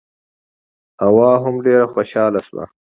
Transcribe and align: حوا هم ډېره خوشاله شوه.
حوا 1.01 1.31
هم 1.43 1.55
ډېره 1.65 1.85
خوشاله 1.93 2.39
شوه. 2.47 2.63